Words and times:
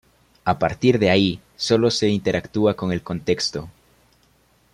A 0.45 0.57
partir 0.57 0.97
de 0.97 1.11
ahí, 1.11 1.39
solo 1.57 1.91
se 1.91 2.09
interactúa 2.09 2.73
con 2.73 2.91
el 2.91 3.03
contexto. 3.03 3.69